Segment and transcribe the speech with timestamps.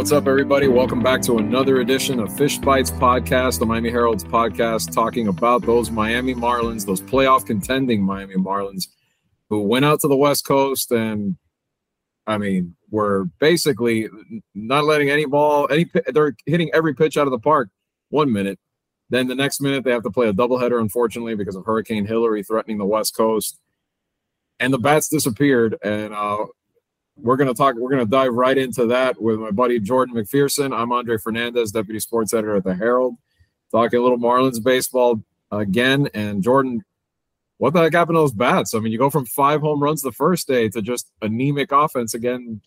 [0.00, 0.66] What's up, everybody?
[0.66, 5.60] Welcome back to another edition of Fish Bytes Podcast, the Miami Herald's podcast, talking about
[5.66, 8.88] those Miami Marlins, those playoff contending Miami Marlins,
[9.50, 11.36] who went out to the West Coast and,
[12.26, 14.08] I mean, were basically
[14.54, 17.68] not letting any ball, any they're hitting every pitch out of the park
[18.08, 18.58] one minute.
[19.10, 22.42] Then the next minute they have to play a doubleheader, unfortunately, because of Hurricane Hilary
[22.42, 23.60] threatening the West Coast.
[24.58, 25.76] And the bats disappeared.
[25.82, 26.46] And uh,
[27.16, 30.14] we're going to talk, we're going to dive right into that with my buddy Jordan
[30.14, 30.76] McPherson.
[30.76, 33.16] I'm Andre Fernandez, Deputy Sports Editor at the Herald,
[33.70, 36.08] talking a little Marlins baseball again.
[36.14, 36.82] And Jordan,
[37.58, 38.74] what the heck happened to those bats?
[38.74, 42.14] I mean, you go from five home runs the first day to just anemic offense
[42.14, 42.60] again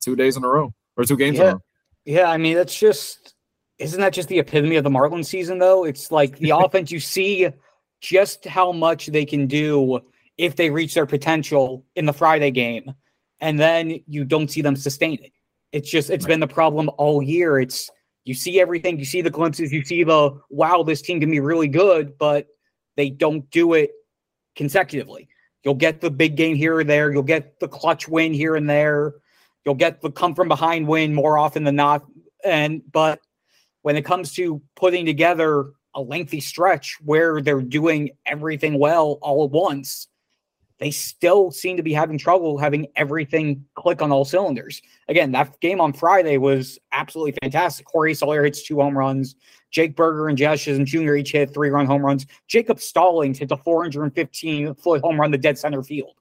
[0.00, 1.42] two days in a row or two games yeah.
[1.42, 1.62] in a row.
[2.04, 3.34] Yeah, I mean, that's just
[3.78, 5.84] isn't that just the epitome of the Marlins season though?
[5.84, 7.48] It's like the offense you see
[8.00, 10.00] just how much they can do
[10.36, 12.92] if they reach their potential in the Friday game
[13.44, 15.30] and then you don't see them sustain it.
[15.70, 16.30] It's just it's right.
[16.30, 17.58] been the problem all year.
[17.60, 17.90] It's
[18.24, 21.40] you see everything, you see the glimpses, you see the wow, this team can be
[21.40, 22.46] really good, but
[22.96, 23.90] they don't do it
[24.56, 25.28] consecutively.
[25.62, 28.68] You'll get the big game here or there, you'll get the clutch win here and
[28.68, 29.12] there,
[29.66, 32.02] you'll get the come from behind win more often than not.
[32.42, 33.20] And but
[33.82, 39.44] when it comes to putting together a lengthy stretch where they're doing everything well all
[39.44, 40.08] at once,
[40.78, 44.82] they still seem to be having trouble having everything click on all cylinders.
[45.08, 47.86] Again, that game on Friday was absolutely fantastic.
[47.88, 49.36] Jorge Soler hits two home runs.
[49.70, 51.14] Jake Burger and Jazz Chisholm Jr.
[51.14, 52.26] each hit three run home runs.
[52.48, 56.14] Jacob Stallings hits a 415 foot home run to dead center field.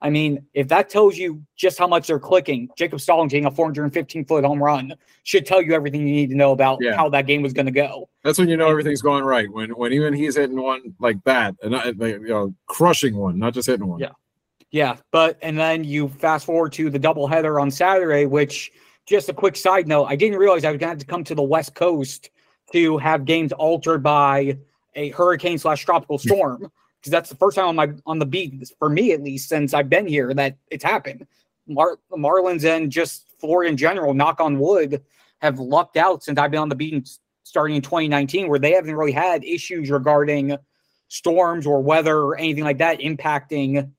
[0.00, 3.50] I mean, if that tells you just how much they're clicking, Jacob Stallings hitting a
[3.50, 6.94] 415 foot home run should tell you everything you need to know about yeah.
[6.94, 8.08] how that game was going to go.
[8.22, 9.52] That's when you know everything's going right.
[9.52, 13.54] When when even he's hitting one like that, and uh, you know, crushing one, not
[13.54, 13.98] just hitting one.
[13.98, 14.12] Yeah,
[14.70, 14.96] yeah.
[15.10, 18.70] But and then you fast forward to the doubleheader on Saturday, which
[19.04, 21.24] just a quick side note, I didn't realize I was going to have to come
[21.24, 22.30] to the West Coast
[22.72, 24.58] to have games altered by
[24.94, 26.70] a hurricane slash tropical storm
[27.00, 29.74] because that's the first time on my on the beat for me at least since
[29.74, 31.26] I've been here that it's happened.
[31.66, 35.02] Mar- Marlins and just Florida in general, knock on wood,
[35.40, 37.08] have lucked out since I've been on the beat
[37.44, 40.56] starting in 2019, where they haven't really had issues regarding
[41.08, 43.90] storms or weather or anything like that impacting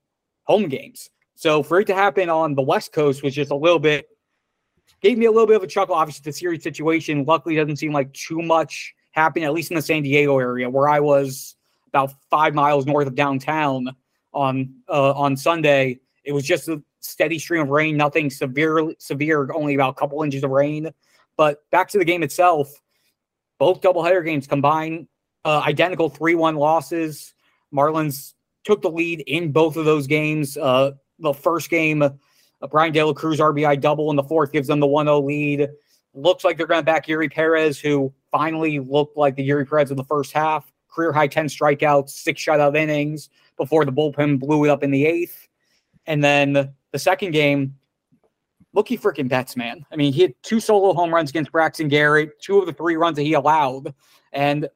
[0.44, 1.10] home games.
[1.36, 4.08] So for it to happen on the West Coast was just a little bit
[5.02, 5.96] gave me a little bit of a chuckle.
[5.96, 9.82] Obviously, the series situation luckily doesn't seem like too much happening, at least in the
[9.82, 11.56] San Diego area where I was
[11.90, 13.96] about five miles north of downtown
[14.34, 16.00] on uh, on Sunday.
[16.24, 20.22] It was just a steady stream of rain, nothing severe, severe, only about a couple
[20.24, 20.90] inches of rain.
[21.38, 22.82] But back to the game itself,
[23.58, 25.08] both doubleheader games combined,
[25.46, 27.34] uh, identical 3 1 losses.
[27.74, 28.34] Marlins
[28.64, 30.58] took the lead in both of those games.
[30.58, 32.10] Uh, the first game, uh,
[32.70, 35.70] Bryan De La Cruz RBI double, in the fourth gives them the 1 0 lead.
[36.14, 39.92] Looks like they're going to back Eury Perez, who finally looked like the Eury Perez
[39.92, 44.66] of the first half career high 10 strikeouts, six shutout innings before the bullpen blew
[44.66, 45.48] it up in the eighth.
[46.06, 47.76] And then the second game,
[48.76, 49.86] Mookie freaking Betts, man.
[49.92, 52.96] I mean, he had two solo home runs against Braxton Garrett, two of the three
[52.96, 53.94] runs that he allowed.
[54.32, 54.70] And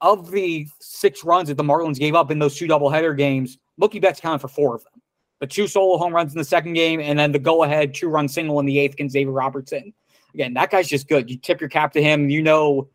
[0.00, 4.00] of the six runs that the Marlins gave up in those two doubleheader games, Mookie
[4.00, 5.02] Betts counted for four of them.
[5.40, 8.08] The two solo home runs in the second game, and then the go ahead two
[8.08, 9.92] run single in the eighth against David Robertson.
[10.32, 11.28] Again, that guy's just good.
[11.28, 12.30] You tip your cap to him.
[12.30, 12.88] You know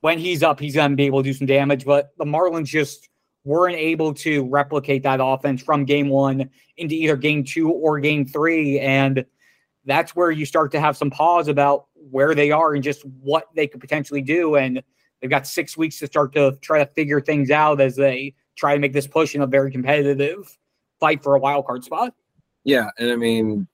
[0.00, 1.84] when he's up, he's going to be able to do some damage.
[1.84, 3.08] But the Marlins just
[3.44, 8.26] weren't able to replicate that offense from game one into either game two or game
[8.26, 8.78] three.
[8.78, 9.24] And
[9.84, 13.46] that's where you start to have some pause about where they are and just what
[13.56, 14.56] they could potentially do.
[14.56, 14.82] And
[15.20, 18.74] they've got six weeks to start to try to figure things out as they try
[18.74, 20.58] to make this push in a very competitive
[21.00, 22.12] fight for a wild card spot.
[22.64, 22.90] Yeah.
[22.98, 23.66] And I mean,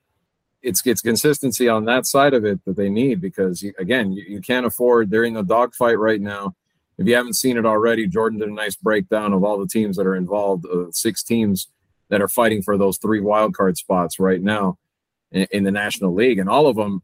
[0.64, 4.24] it's it's consistency on that side of it that they need because you, again you,
[4.26, 6.54] you can't afford they're in the dogfight right now.
[6.96, 9.96] If you haven't seen it already jordan did a nice breakdown of all the teams
[9.96, 11.68] that are involved uh, six teams
[12.08, 14.78] that are fighting for those three wild card spots right now
[15.32, 16.38] in, in the national league.
[16.38, 17.02] And all of them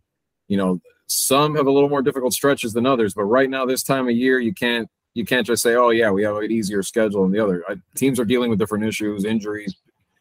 [0.48, 3.82] you know some have a little more difficult stretches than others but right now this
[3.82, 6.82] time of year you can't you can't just say oh yeah we have an easier
[6.82, 7.64] schedule than the other.
[7.94, 9.74] Teams are dealing with different issues injuries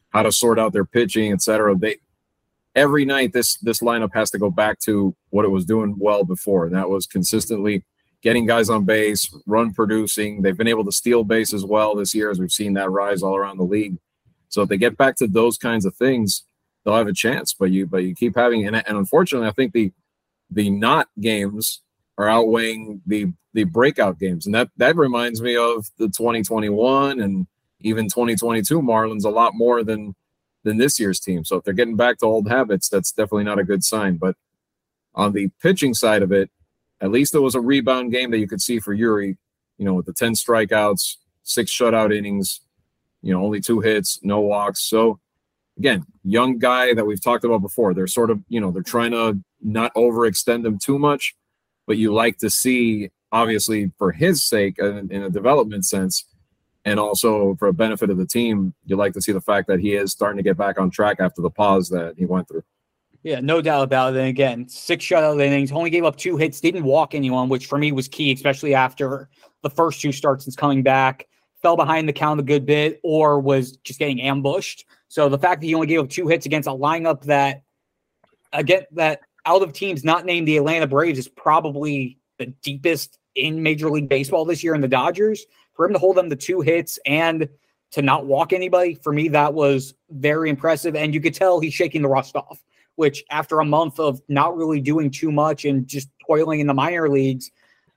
[0.10, 1.98] how to sort out their pitching etc they
[2.76, 6.24] every night this this lineup has to go back to what it was doing well
[6.24, 7.84] before, and that was consistently
[8.22, 10.42] getting guys on base, run producing.
[10.42, 13.24] They've been able to steal base as well this year, as we've seen that rise
[13.24, 13.98] all around the league.
[14.50, 16.44] So if they get back to those kinds of things,
[16.84, 17.54] they'll have a chance.
[17.54, 19.92] But you but you keep having and, and unfortunately, I think the
[20.52, 21.82] the not games
[22.18, 27.48] are outweighing the the breakout games, and that that reminds me of the 2021 and
[27.82, 30.16] even 2022 Marlins a lot more than
[30.64, 31.44] than this year's team.
[31.46, 34.18] So if they're getting back to old habits, that's definitely not a good sign.
[34.18, 34.36] But
[35.16, 36.50] On the pitching side of it,
[37.02, 39.38] at least it was a rebound game that you could see for Eury,
[39.78, 42.62] you know, with the 10 strikeouts, six shutout innings,
[43.22, 44.82] you know, only two hits, no walks.
[44.82, 45.20] So
[45.78, 47.94] again, young guy that we've talked about before.
[47.94, 51.36] They're sort of, you know, they're trying to not overextend him too much,
[51.88, 56.26] but you like to see, obviously, for his sake, in, in a development sense,
[56.90, 59.80] and also for a benefit of the team, you like to see the fact that
[59.80, 62.64] he is starting to get back on track after the pause that he went through.
[63.22, 64.20] Yeah, no doubt about it.
[64.20, 67.78] And again, six shutout innings, only gave up two hits, didn't walk anyone, which for
[67.78, 69.30] me was key, especially after
[69.62, 71.28] the first two starts since coming back.
[71.62, 74.86] Fell behind the count a good bit or was just getting ambushed.
[75.10, 77.64] So the fact that he only gave up two hits against a lineup that
[78.54, 83.62] again that out of teams not named the Atlanta Braves is probably the deepest in
[83.62, 85.46] Major League Baseball this year in the Dodgers.
[85.80, 87.48] For him to hold them to two hits and
[87.92, 90.94] to not walk anybody, for me, that was very impressive.
[90.94, 92.62] And you could tell he's shaking the rust off
[93.00, 96.74] which after a month of not really doing too much and just toiling in the
[96.74, 97.50] minor leagues,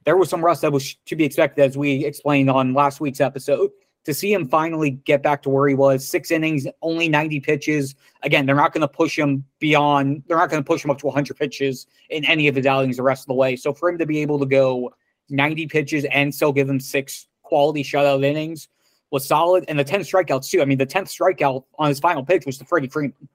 [0.05, 3.21] there was some rust that was to be expected, as we explained on last week's
[3.21, 3.73] episode.
[4.05, 7.97] To see him finally get back to where he was, six innings, only 90 pitches.
[8.23, 10.99] Again, they're not going to push him beyond, they're not going to push him up
[10.99, 13.57] to 100 pitches in any of his outings the rest of the way.
[13.57, 14.95] So for him to be able to go
[15.31, 18.69] 90 pitches and still give him six quality shutout innings
[19.11, 19.67] was solid.
[19.69, 20.63] And the 10 strikeouts, too.
[20.63, 23.29] I mean, the 10th strikeout on his final pitch was to Freddie Freeman.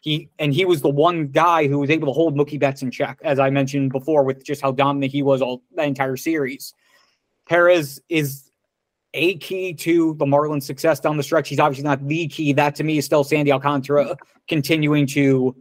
[0.00, 2.92] He and he was the one guy who was able to hold Mookie Betts in
[2.92, 6.72] check, as I mentioned before, with just how dominant he was all the entire series.
[7.48, 8.52] Perez is
[9.14, 11.48] a key to the Marlins' success down the stretch.
[11.48, 12.52] He's obviously not the key.
[12.52, 14.16] That to me is still Sandy Alcantara
[14.46, 15.56] continuing to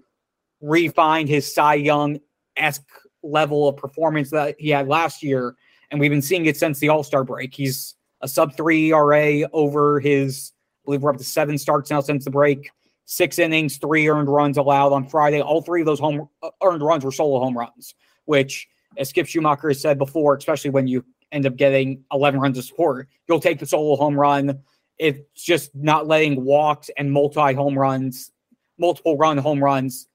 [0.62, 2.20] refine his Cy Young
[2.58, 2.84] esque
[3.24, 5.56] level of performance that he had last year.
[5.92, 7.54] And we've been seeing it since the All Star break.
[7.54, 12.02] He's a sub three ERA over his, I believe we're up to seven starts now
[12.02, 12.72] since the break
[13.08, 15.42] six innings, three earned runs allowed on Friday.
[15.42, 17.96] All three of those home uh, earned runs were solo home runs,
[18.26, 18.68] which,
[18.98, 22.66] as Skip Schumaker has said before, especially when you end up getting 11 runs of
[22.66, 24.60] support, you'll take the solo home run.
[25.00, 28.32] It's just not letting walks and multi home runs,
[28.78, 30.08] multiple run home runs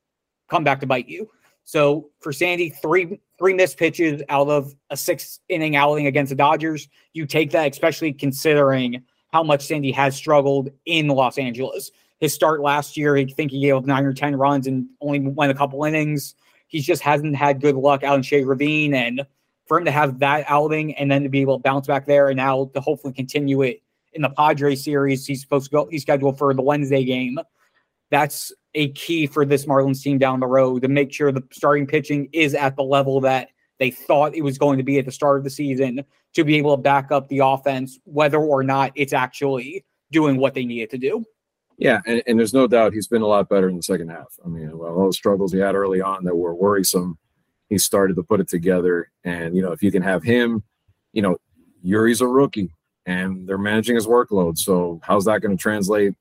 [0.48, 1.30] come back to bite you.
[1.64, 6.36] So for Sandy, three three missed pitches out of a six inning outing against the
[6.36, 6.88] Dodgers.
[7.12, 9.02] You take that, especially considering
[9.32, 11.90] how much Sandy has struggled in Los Angeles
[12.22, 15.18] his start last year, I think he gave up nine or 10 runs and only
[15.18, 16.36] went a couple innings.
[16.68, 18.94] He just hasn't had good luck out in Chavez Ravine.
[18.94, 19.26] And
[19.66, 22.28] for him to have that outing and then to be able to bounce back there
[22.28, 26.02] and now to hopefully continue it in the Padre series, he's supposed to go, he's
[26.02, 27.40] scheduled for the Wednesday game.
[28.12, 31.86] That's a key for this Marlins team down the road to make sure the starting
[31.86, 33.48] pitching is at the level that
[33.78, 36.04] they thought it was going to be at the start of the season
[36.34, 40.54] to be able to back up the offense, whether or not it's actually doing what
[40.54, 41.24] they need it to do.
[41.78, 44.38] Yeah, and, and there's no doubt he's been a lot better in the second half.
[44.44, 47.18] I mean, well, all the struggles he had early on that were worrisome,
[47.68, 49.10] he started to put it together.
[49.24, 50.62] And you know, if you can have him,
[51.12, 51.38] you know,
[51.82, 52.72] Eury's a rookie,
[53.06, 54.58] and they're managing his workload.
[54.58, 56.14] So how's that going to translate?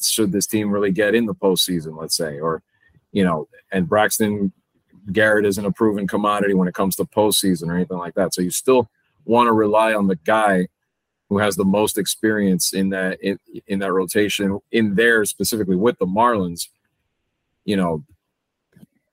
[0.00, 2.62] Should this team really get in the postseason, let's say, or
[3.12, 4.52] you know, and Braxton
[5.12, 8.34] Garrett isn't a proven commodity when it comes to postseason or anything like that.
[8.34, 8.88] So you still
[9.24, 10.68] want to rely on the guy
[11.28, 15.98] who has the most experience in that in, in that rotation in there specifically with
[15.98, 16.68] the Marlins,
[17.64, 18.04] you know,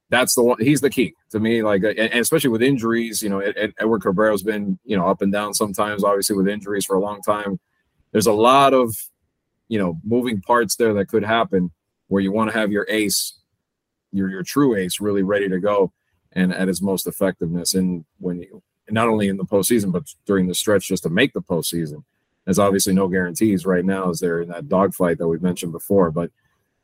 [0.09, 0.57] that's the one.
[0.59, 1.61] He's the key to me.
[1.61, 5.53] Like, and especially with injuries, you know, Edward Cabrera's been you know up and down
[5.53, 6.03] sometimes.
[6.03, 7.59] Obviously, with injuries for a long time,
[8.11, 8.95] there's a lot of
[9.67, 11.71] you know moving parts there that could happen
[12.07, 13.39] where you want to have your ace,
[14.11, 15.91] your your true ace, really ready to go
[16.33, 17.73] and at his most effectiveness.
[17.73, 21.33] And when you not only in the postseason, but during the stretch just to make
[21.33, 22.03] the postseason.
[22.45, 26.11] There's obviously no guarantees right now as they're in that dogfight that we mentioned before.
[26.11, 26.31] But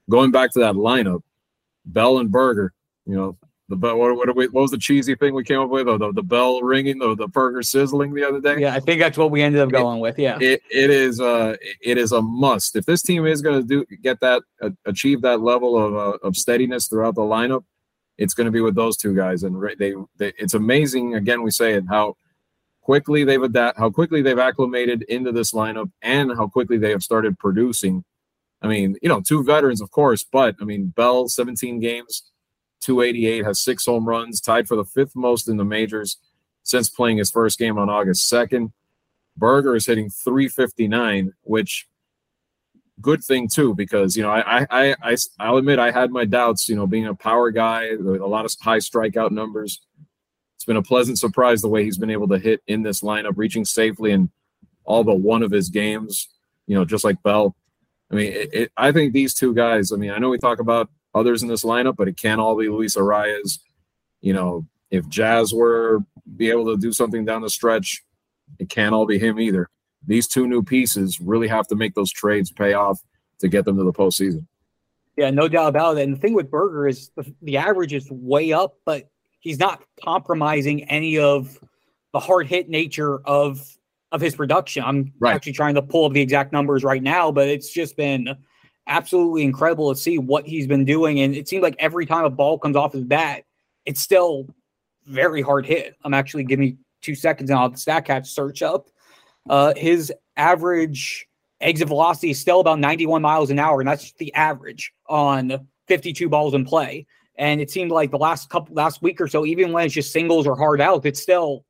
[0.09, 1.21] going back to that lineup,
[1.85, 2.73] Bell and Burger
[3.05, 3.37] you know,
[3.69, 5.87] the bell, what, what, we, what, was the cheesy thing we came up with?
[5.87, 8.59] Oh, the, the bell ringing, the, the burger sizzling the other day.
[8.59, 10.19] Yeah, I think that's what we ended up going it, with.
[10.19, 13.67] Yeah, it, it is uh it is a must if this team is going to
[13.67, 17.63] do get that uh, achieve that level of uh, of steadiness throughout the lineup
[18.17, 19.43] it's going to be with those two guys.
[19.43, 21.15] And they, they, it's amazing.
[21.15, 22.15] Again, we say it how
[22.81, 27.03] quickly they've adapt, how quickly they've acclimated into this lineup, and how quickly they have
[27.03, 28.03] started producing.
[28.61, 32.23] I mean, you know, two veterans, of course, but I mean, Bell, 17 games,
[32.83, 36.17] 288, has six home runs, tied for the fifth most in the majors
[36.63, 38.71] since playing his first game on August 2nd.
[39.35, 41.87] Burger is hitting 359, which
[43.01, 46.69] good thing too because you know I I I I'll admit I had my doubts.
[46.69, 49.81] You know, being a power guy a lot of high strikeout numbers,
[50.55, 53.33] it's been a pleasant surprise the way he's been able to hit in this lineup,
[53.35, 54.29] reaching safely in
[54.85, 56.29] all but one of his games.
[56.67, 57.55] You know, just like Bell.
[58.11, 59.91] I mean, it, it, I think these two guys.
[59.91, 62.55] I mean, I know we talk about others in this lineup, but it can't all
[62.57, 63.59] be Luis Arraez.
[64.21, 65.99] You know, if Jazz were
[66.37, 68.03] be able to do something down the stretch,
[68.59, 69.69] it can't all be him either.
[70.05, 72.99] These two new pieces really have to make those trades pay off
[73.39, 74.45] to get them to the postseason.
[75.17, 76.03] Yeah, no doubt about it.
[76.03, 79.83] And the thing with Burger is the, the average is way up, but he's not
[80.03, 81.59] compromising any of
[82.13, 83.61] the hard hit nature of
[84.11, 84.83] of his production.
[84.83, 85.33] I'm right.
[85.33, 88.29] actually trying to pull up the exact numbers right now, but it's just been
[88.87, 91.21] absolutely incredible to see what he's been doing.
[91.21, 93.43] And it seems like every time a ball comes off his bat,
[93.85, 94.47] it's still
[95.05, 95.95] very hard hit.
[96.03, 98.89] I'm actually giving me two seconds and I'll have the StatCast search up.
[99.49, 101.27] Uh, his average
[101.61, 106.29] exit velocity is still about 91 miles an hour, and that's the average on 52
[106.29, 107.05] balls in play.
[107.35, 110.11] And it seemed like the last couple last week or so, even when it's just
[110.11, 111.65] singles or hard out, it's still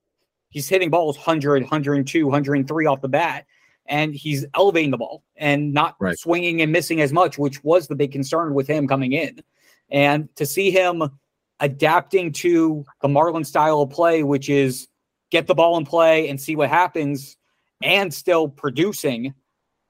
[0.50, 3.46] he's hitting balls 100, 102, 103 off the bat,
[3.88, 6.18] and he's elevating the ball and not right.
[6.18, 9.42] swinging and missing as much, which was the big concern with him coming in.
[9.90, 11.04] And to see him
[11.60, 14.88] adapting to the Marlin style of play, which is
[15.32, 17.38] get the ball in play and see what happens,
[17.82, 19.34] and still producing,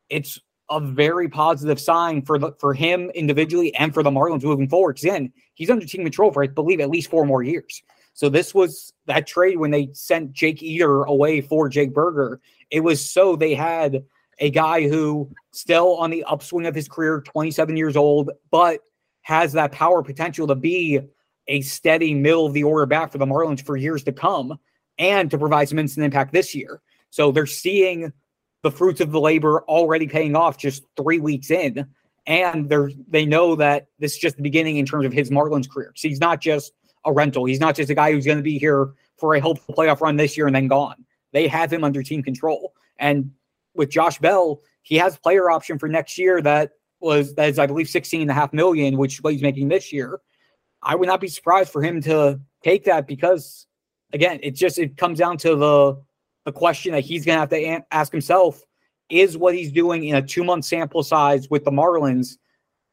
[0.09, 4.67] it's a very positive sign for the for him individually and for the Marlins moving
[4.67, 4.93] forward.
[4.93, 7.81] Because again, he's under team control for I believe at least four more years.
[8.13, 12.39] So this was that trade when they sent Jake Eder away for Jake Burger.
[12.73, 14.03] It was so they had
[14.39, 18.79] a guy who still on the upswing of his career, 27 years old, but
[19.21, 20.99] has that power potential to be
[21.47, 24.57] a steady middle of the order back for the Marlins for years to come
[24.97, 26.81] and to provide some instant impact this year.
[27.11, 28.11] So they're seeing
[28.63, 31.85] the fruits of the labor already paying off just three weeks in.
[32.25, 35.69] And they're they know that this is just the beginning in terms of his Marlins
[35.69, 35.93] career.
[35.95, 36.71] So he's not just
[37.05, 37.45] a rental.
[37.45, 40.15] He's not just a guy who's going to be here for a hopeful playoff run
[40.15, 41.05] this year and then gone.
[41.33, 42.73] They have him under team control.
[42.97, 43.31] And
[43.73, 47.67] with Josh Bell, he has player option for next year that was that is, I
[47.67, 50.21] believe, 16 and a half million, which what he's making this year.
[50.81, 53.67] I would not be surprised for him to take that because
[54.13, 56.01] again, it just it comes down to the
[56.45, 58.63] the question that he's going to have to ask himself
[59.09, 62.37] is what he's doing in a two month sample size with the Marlins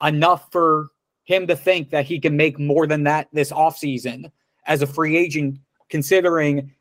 [0.03, 0.89] enough for
[1.25, 4.31] him to think that he can make more than that this offseason
[4.67, 6.73] as a free agent, considering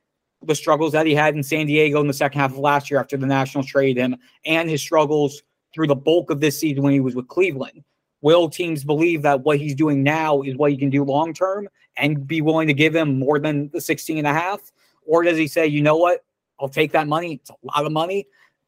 [0.44, 3.00] the struggles that he had in San Diego in the second half of last year
[3.00, 4.16] after the Nationals traded him
[4.46, 5.44] and his struggles
[5.74, 7.84] through the bulk of this season when he was with Cleveland.
[8.22, 11.68] Will teams believe that what he's doing now is what he can do long term
[11.98, 14.60] and be willing to give him more than the 16 and a half?
[15.06, 16.24] Or does he say, you know what?
[16.60, 17.36] I'll take that money.
[17.36, 18.28] It's a lot of money.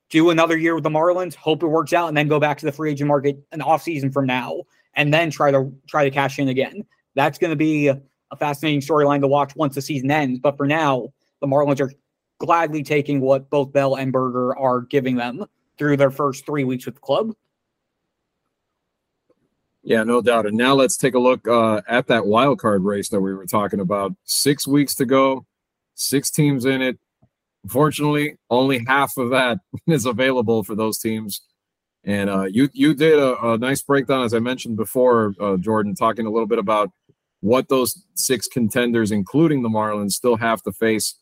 [0.09, 2.65] Do another year with the Marlins, hope it works out, and then go back to
[2.65, 4.63] the free agent market an offseason from now
[4.95, 6.85] and then try to try to cash in again.
[7.15, 8.01] That's going to be a
[8.37, 10.39] fascinating storyline to watch once the season ends.
[10.39, 11.91] But for now, the Marlins are
[12.39, 15.45] gladly taking what both Bell and Burger are giving them
[15.77, 17.33] through their first three weeks with the club.
[19.83, 20.45] Yeah, no doubt.
[20.45, 23.47] And now let's take a look uh, at that wild card race that we were
[23.47, 24.13] talking about.
[24.23, 25.45] Six weeks to go,
[25.95, 26.99] six teams in it.
[27.63, 31.41] Unfortunately, only half of that is available for those teams.
[32.03, 35.93] And uh, you you did a, a, nice breakdown, as I mentioned before, uh, Jordan,
[35.93, 36.89] talking a little bit about
[37.41, 41.20] what those six contenders, including the Marlins, still have to face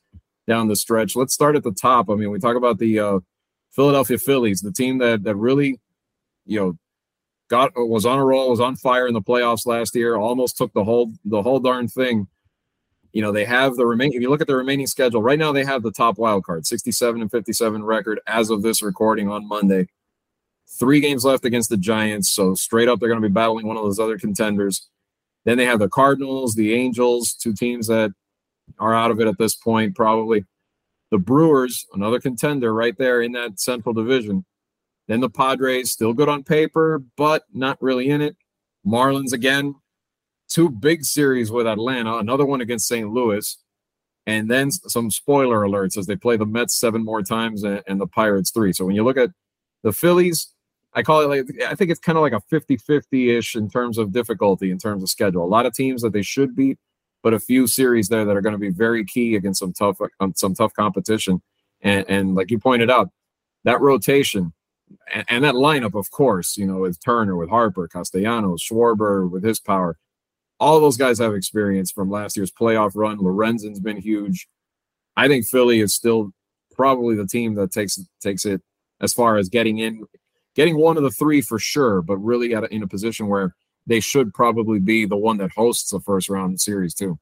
[0.49, 1.15] down the stretch.
[1.15, 2.09] Let's start at the top.
[2.09, 3.19] I mean, we talk about the uh,
[3.71, 5.79] Philadelphia Phillies, the team that that really,
[6.45, 6.77] you know,
[7.49, 10.73] got was on a roll, was on fire in the playoffs last year, almost took
[10.73, 12.27] the whole the whole darn thing.
[13.13, 14.15] You know, they have the remaining.
[14.15, 16.67] If you look at the remaining schedule right now, they have the top wild card,
[16.67, 19.87] 67 and 57 record as of this recording on Monday.
[20.67, 22.29] Three games left against the Giants.
[22.29, 24.87] So straight up, they're going to be battling one of those other contenders.
[25.45, 28.11] Then they have the Cardinals, the Angels, two teams that
[28.77, 30.45] are out of it at this point, probably.
[31.11, 34.45] The Brewers, another contender right there in that Central Division.
[35.07, 38.37] Then the Padres, still good on paper, but not really in it.
[38.85, 39.75] Marlins again,
[40.47, 43.09] two big series with Atlanta, another one against St.
[43.09, 43.57] Louis,
[44.27, 47.99] and then some spoiler alerts as they play the Mets seven more times and, and
[47.99, 48.71] the Pirates three.
[48.71, 49.31] So when you look at
[49.83, 50.53] the Phillies,
[50.93, 53.97] I call it like I think it's kind of like a 50-50 ish in terms
[53.97, 55.43] of difficulty, in terms of schedule.
[55.43, 56.77] A lot of teams that they should beat,
[57.23, 59.99] but a few series there that are going to be very key against some tough
[60.19, 61.41] um, some tough competition.
[61.81, 63.09] And, and like you pointed out,
[63.63, 64.53] that rotation
[65.13, 69.43] and, and, that lineup, of course, you know, with Turner, with Harper, Castellanos, Schwarber, with
[69.43, 69.97] his power,
[70.59, 73.19] all those guys have experience from last year's playoff run.
[73.19, 74.47] Lorenzen's been huge.
[75.15, 76.31] I think Philly is still
[76.73, 78.61] probably the team that takes takes it
[79.01, 80.05] as far as getting in
[80.55, 83.55] getting one of the three for sure, but really at a, in a position where
[83.89, 87.19] they should probably be the one that hosts the first round series too.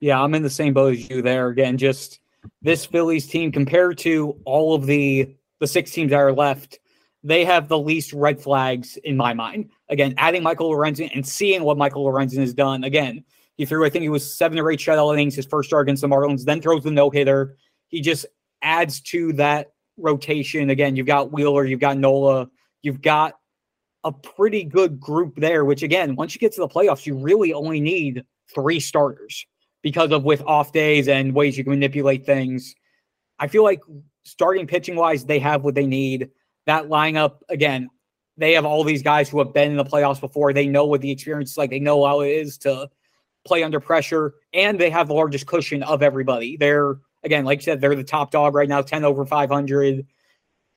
[0.00, 1.48] Yeah, I'm in the same boat as you there.
[1.48, 2.20] Again, just
[2.60, 6.78] this Phillies team compared to all of the the six teams that are left,
[7.24, 9.70] they have the least red flags in my mind.
[9.88, 12.84] Again, adding Michael Lorenzen and seeing what Michael Lorenzen has done.
[12.84, 13.24] Again,
[13.56, 16.02] He threw, I think he was seven or eight shutout innings his first start against
[16.02, 17.56] the Marlins, then throws the no hitter.
[17.88, 18.24] He just
[18.62, 20.70] adds to that rotation.
[20.70, 22.48] Again, you've got Wheeler, you've got Nola,
[22.82, 23.34] you've got
[24.04, 27.52] a pretty good group there, which again, once you get to the playoffs, you really
[27.52, 28.24] only need
[28.54, 29.46] three starters
[29.82, 32.74] because of with off days and ways you can manipulate things.
[33.38, 33.80] I feel like
[34.24, 36.30] starting pitching wise, they have what they need.
[36.66, 37.88] That lineup, again,
[38.36, 40.52] they have all these guys who have been in the playoffs before.
[40.52, 41.70] They know what the experience is like.
[41.70, 42.88] They know how it is to
[43.44, 46.56] play under pressure, and they have the largest cushion of everybody.
[46.56, 50.06] They're again, like you said, they're the top dog right now, 10 over 500.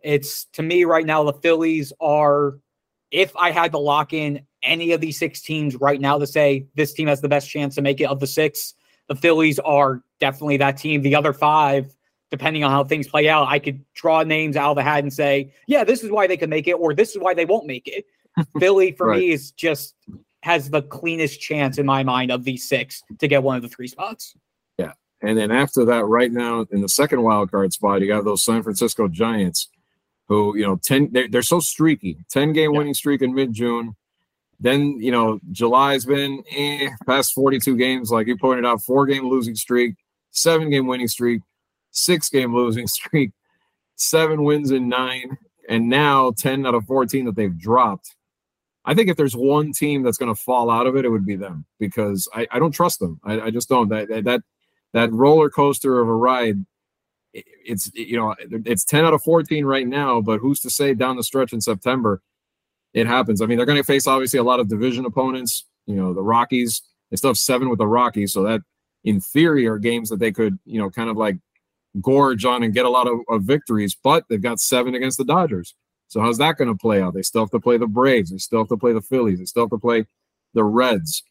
[0.04, 2.58] It's to me right now, the Phillies are,
[3.12, 6.68] if I had to lock in any of these six teams right now to say
[6.76, 8.74] this team has the best chance to make it of the six,
[9.08, 11.02] the Phillies are definitely that team.
[11.02, 11.94] The other five,
[12.30, 15.12] depending on how things play out, I could draw names out of the hat and
[15.12, 17.68] say, yeah, this is why they can make it, or this is why they won't
[17.68, 18.06] make it.
[18.60, 19.20] Philly, for right.
[19.20, 19.96] me, is just
[20.44, 23.70] has the cleanest chance in my mind of these six to get one of the
[23.70, 24.34] three spots.
[24.78, 24.94] Yeah.
[25.22, 28.44] And then after that, right now in the second wild card spot, you got those
[28.44, 29.70] San Francisco Giants
[30.32, 32.78] who, you know, 10, they're, they're so streaky, 10 game yeah.
[32.78, 33.98] winning streak in mid June.
[34.62, 39.28] Then, you know, July's been eh, past 42 games, like you pointed out, four game
[39.28, 39.96] losing streak,
[40.30, 41.42] seven game winning streak,
[41.90, 43.32] six game losing streak,
[43.96, 48.16] seven wins in nine, and now 10 out of 14 that they've dropped.
[48.86, 51.26] I think if there's one team that's going to fall out of it, it would
[51.26, 53.20] be them because I, I don't trust them.
[53.26, 53.90] I, I just don't.
[53.90, 54.44] That that
[54.94, 56.66] that roller coaster of a ride.
[57.34, 58.36] It's you know
[58.66, 61.62] it's ten out of fourteen right now, but who's to say down the stretch in
[61.62, 62.22] September
[62.94, 63.42] it happens?
[63.42, 65.66] I mean, they're going to face obviously a lot of division opponents.
[65.86, 66.82] You know, the Rockies.
[67.10, 68.62] They still have seven with the Rockies, so that
[69.04, 71.38] in theory are games that they could you know kind of like
[72.02, 73.96] gorge on and get a lot of, of victories.
[74.02, 75.76] But they've got seven against the Dodgers.
[76.08, 77.14] So how's that going to play out?
[77.14, 78.32] They still have to play the Braves.
[78.32, 79.40] They still have to play the Phillies.
[79.40, 80.06] They still have to play
[80.54, 81.24] the Reds.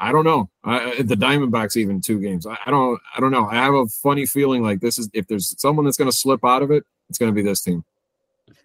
[0.00, 0.50] I don't know.
[0.64, 2.46] I, the Diamondbacks even two games.
[2.46, 3.00] I, I, don't.
[3.16, 3.46] I don't know.
[3.46, 6.44] I have a funny feeling like this is if there's someone that's going to slip
[6.44, 7.84] out of it, it's going to be this team.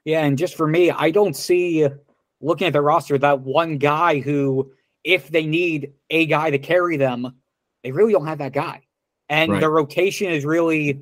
[0.06, 1.88] Yeah, and just for me, I don't see
[2.42, 4.72] looking at the roster that one guy who,
[5.04, 7.36] if they need a guy to carry them,
[7.84, 8.82] they really don't have that guy,
[9.30, 9.62] and right.
[9.62, 11.02] the rotation is really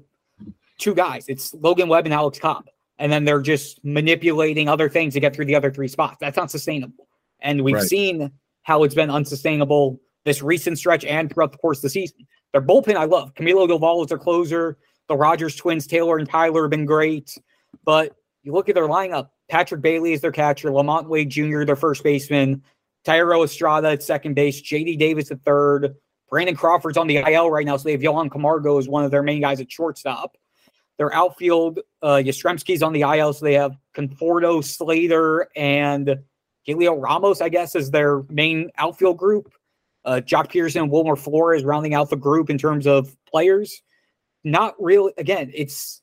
[0.78, 1.26] two guys.
[1.28, 5.36] It's Logan Webb and Alex Cobb and then they're just manipulating other things to get
[5.36, 6.18] through the other three spots.
[6.20, 7.08] That's not sustainable.
[7.40, 7.84] And we've right.
[7.84, 8.32] seen
[8.64, 12.28] how it's been unsustainable this recent stretch and throughout the course of the season.
[12.52, 13.34] Their bullpen, I love.
[13.34, 14.78] Camilo Doval is their closer.
[15.08, 17.38] The Rogers twins, Taylor and Tyler, have been great.
[17.86, 21.78] But you look at their lineup Patrick Bailey is their catcher, LaMonte Wade Jr., their
[21.78, 22.62] first baseman,
[23.06, 25.96] Thairo Estrada at second base, JD Davis at third.
[26.30, 29.12] Brandon Crawford's on the IL right now, so they have Johan Camargo as one of
[29.12, 30.36] their main guys at shortstop.
[30.98, 36.20] Their outfield, uh, Yastrzemski's on the IL, so they have Conforto, Slater, and
[36.68, 39.54] Heliot Ramos, I guess, is their main outfield group.
[40.08, 43.84] Uh, Joc Pederson, Wilmer Flores rounding out the group in terms of players.
[44.44, 46.02] Not really, again, it's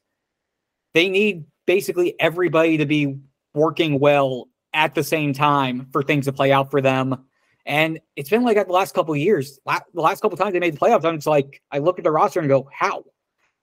[0.92, 3.18] they need basically everybody to be
[3.54, 7.26] working well at the same time for things to play out for them.
[7.66, 9.58] And it's been like that the last couple years.
[9.66, 12.04] La- the last couple times they made the playoffs, I'm just like, I look at
[12.04, 13.04] the roster and go, how?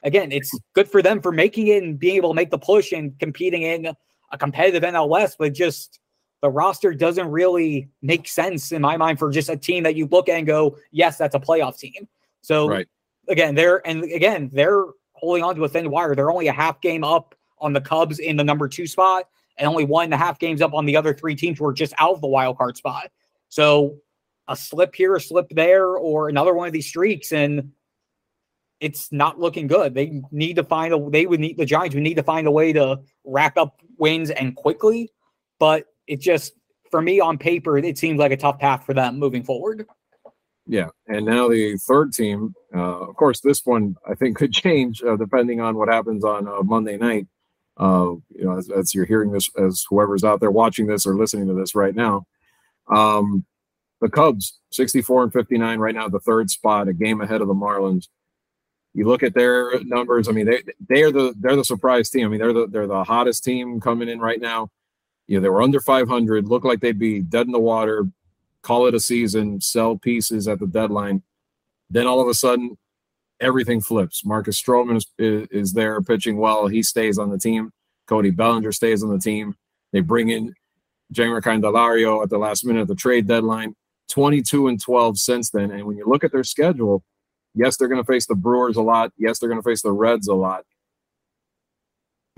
[0.03, 2.91] again, it's good for them for making it and being able to make the push
[2.91, 3.93] and competing in
[4.31, 5.99] a competitive NL West, but just
[6.41, 10.07] the roster doesn't really make sense in my mind for just a team that you
[10.07, 12.07] look at and go, yes, that's a playoff team.
[12.41, 12.87] So right.
[13.29, 16.15] again, they're and again, they're holding on to a thin wire.
[16.15, 19.25] They're only a half game up on the Cubs in the number two spot,
[19.57, 21.73] and only one and a half games up on the other three teams who are
[21.73, 23.11] just out of the wild card spot.
[23.49, 23.97] So
[24.47, 27.71] a slip here, a slip there, or another one of these streaks, and
[28.79, 29.93] it's not looking good.
[29.93, 32.51] They need to find a they would need the Giants would need to find a
[32.51, 35.11] way to rack up wins and quickly.
[35.59, 36.53] But it just
[36.89, 39.87] for me on paper, it seems like a tough path for them moving forward.
[40.67, 42.53] Yeah, and now the third team.
[42.75, 46.47] Uh, of course, this one I think could change uh, depending on what happens on
[46.47, 47.27] uh, Monday night.
[47.77, 51.15] Uh, you know, as, as, you're hearing this, as whoever's out there watching this or
[51.15, 52.27] listening to this right now,
[52.93, 53.45] um,
[54.01, 57.53] the Cubs, 64 and 59 right now, the third spot, a game ahead of the
[57.53, 58.07] Marlins
[58.93, 60.27] you look at their numbers.
[60.27, 62.25] I mean, they they are the they're the surprise team.
[62.25, 64.69] I mean, they're the they're the hottest team coming in right now.
[65.27, 68.05] You know, they were under 500, looked like they'd be dead in the water,
[68.61, 71.23] call it a season, sell pieces at the deadline.
[71.89, 72.77] Then all of a sudden,
[73.39, 74.25] everything flips.
[74.25, 76.67] Marcus Stroman is, is, is there pitching well.
[76.67, 77.71] He stays on the team.
[78.07, 79.55] Cody Bellinger stays on the team.
[79.93, 80.53] They bring in
[81.13, 83.75] Jeimer Candelario at the last minute of the trade deadline.
[84.09, 85.71] 22 and 12 since then.
[85.71, 87.03] And when you look at their schedule,
[87.53, 89.11] Yes, they're going to face the Brewers a lot.
[89.17, 90.63] Yes, they're going to face the Reds a lot.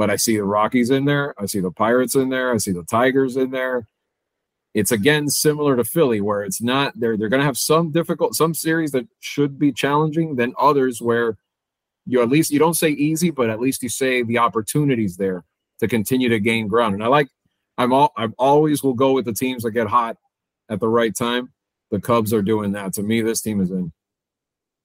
[0.04, 1.34] But I see the Rockies in there.
[1.40, 2.54] I see the Pirates in there.
[2.54, 3.88] I see the Tigers in there.
[4.74, 8.36] it's again similar to Philly, where it's not they're they're going to have some difficult
[8.36, 11.38] some series that should be challenging, than others where
[12.06, 15.46] you at least you don't say easy, but at least you say the opportunities there
[15.80, 16.96] to continue to gain ground.
[16.96, 17.30] And I like
[17.78, 20.18] I'm all I'm always will go with the teams that get hot
[20.68, 21.54] at the right time.
[21.92, 22.92] The Cubs are doing that.
[22.96, 23.94] To me, this team is in.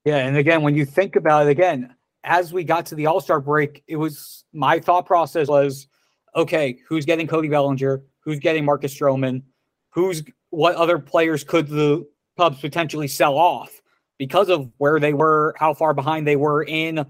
[0.04, 1.92] Yeah, and again, when you think about it, again,
[2.28, 5.88] as we got to the All Star break, it was my thought process was,
[6.36, 8.02] okay, who's getting Cody Bellinger?
[8.20, 9.42] Who's getting Marcus Stroman?
[9.88, 13.80] Who's what other players could the Cubs potentially sell off
[14.18, 17.04] because of where they were, how far behind they were in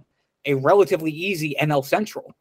[0.44, 2.34] a relatively easy NL Central.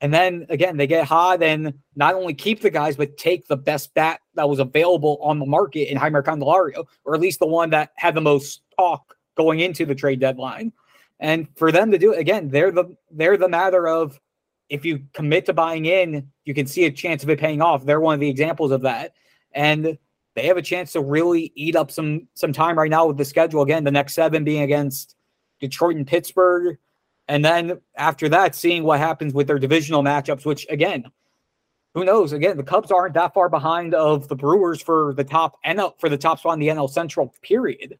[0.00, 3.56] And then again, they get hot and not only keep the guys, but take the
[3.56, 7.46] best bat that was available on the market in Jeimer Candelario, or at least the
[7.46, 10.72] one that had the most talk going into the trade deadline.
[11.22, 14.20] And for them to do it again, they're the they're the matter of
[14.68, 17.86] if you commit to buying in, you can see a chance of it paying off.
[17.86, 19.14] They're one of the examples of that.
[19.52, 19.96] And
[20.34, 23.24] they have a chance to really eat up some some time right now with the
[23.24, 23.62] schedule.
[23.62, 25.14] Again, the next seven being against
[25.60, 26.76] Detroit and Pittsburgh.
[27.28, 31.04] And then after that, seeing what happens with their divisional matchups, which again,
[31.94, 32.32] who knows?
[32.32, 36.08] Again, the Cubs aren't that far behind of the Brewers for the top NL for
[36.08, 37.96] the top spot in the NL Central period.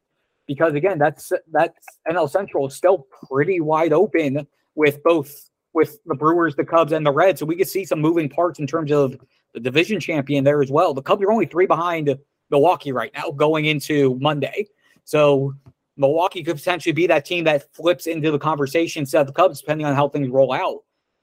[0.47, 6.15] Because again, that's that's NL Central is still pretty wide open with both with the
[6.15, 7.41] Brewers, the Cubs, and the Reds.
[7.41, 9.17] So we could see some moving parts in terms of
[9.55, 10.95] the division champion there as well.
[10.95, 12.15] The Cubs are only three behind
[12.51, 14.67] Milwaukee right now going into Monday.
[15.05, 15.55] So
[15.97, 19.61] Milwaukee could potentially be that team that flips into the conversation instead of the Cubs,
[19.61, 20.81] depending on how things roll out.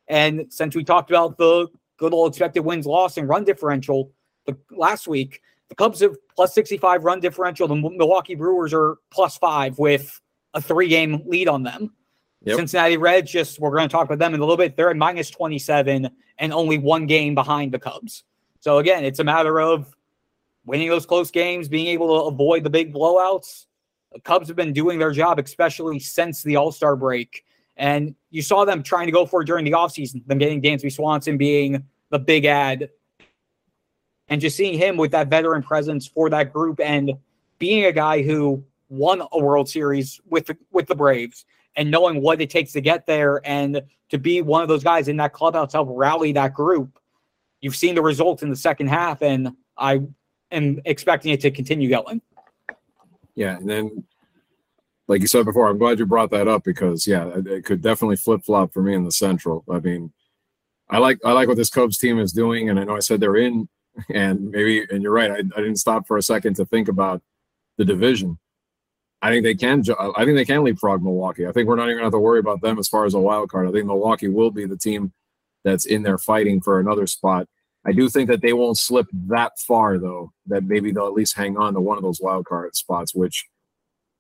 [0.08, 4.12] And since we talked about the good old expected wins loss and run differential
[4.46, 7.68] the, last week, the Cubs have plus 65 run differential.
[7.68, 10.20] The Milwaukee Brewers are plus five with
[10.54, 11.94] a three game lead on them.
[12.44, 12.58] Yep.
[12.58, 14.76] Cincinnati Reds, just we're going to talk about them in a little bit.
[14.76, 18.24] They're at minus 27 and only one game behind the Cubs.
[18.62, 19.94] So again, it's a matter of
[20.66, 23.66] winning those close games, being able to avoid the big blowouts,
[24.12, 27.46] the Cubs have been doing their job, especially since the All Star break.
[27.78, 30.92] And you saw them trying to go for it during the offseason, them getting Dansby
[30.92, 32.90] Swanson being the big add.
[34.30, 37.14] And just seeing him with that veteran presence for that group and
[37.58, 42.22] being a guy who won a World Series with the, with the Braves and knowing
[42.22, 45.34] what it takes to get there and to be one of those guys in that
[45.34, 47.00] clubhouse help rally that group.
[47.62, 50.02] You've seen the results in the second half, and I
[50.52, 52.22] am expecting it to continue going.
[53.36, 54.04] Yeah, and then
[55.08, 58.16] like you said before, I'm glad you brought that up because yeah, it, could definitely
[58.16, 59.66] flip flop for me in the Central.
[59.70, 60.14] I mean,
[60.90, 63.20] I like I like what this Cubs team is doing, and I know I said
[63.20, 63.68] they're in,
[64.14, 65.32] and maybe and you're right.
[65.32, 67.22] I, I didn't stop for a second to think about
[67.78, 68.38] the division.
[69.22, 69.84] I think they can.
[70.16, 71.46] I think they can leapfrog Milwaukee.
[71.46, 73.14] I think we're not even going to have to worry about them as far as
[73.14, 73.68] a wild card.
[73.68, 75.12] I think Milwaukee will be the team
[75.66, 77.48] that's in there fighting for another spot.
[77.86, 80.32] I do think that they won't slip that far, though.
[80.48, 83.14] That maybe they'll at least hang on to one of those wild card spots.
[83.14, 83.46] Which,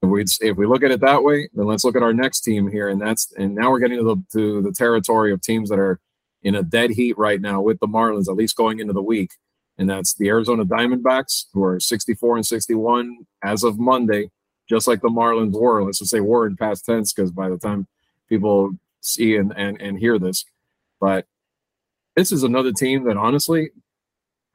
[0.01, 2.41] if we if we look at it that way, then let's look at our next
[2.41, 5.69] team here, and that's and now we're getting to the to the territory of teams
[5.69, 5.99] that are
[6.43, 9.31] in a dead heat right now with the Marlins, at least going into the week,
[9.79, 14.29] and that's the Arizona Diamondbacks, who are 64 and 61 as of Monday,
[14.69, 15.83] just like the Marlins were.
[15.83, 17.87] Let's just say were in past tense, because by the time
[18.27, 20.45] people see and, and and hear this,
[20.99, 21.25] but
[22.15, 23.71] this is another team that honestly,